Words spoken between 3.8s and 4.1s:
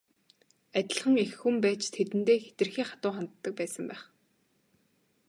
байх.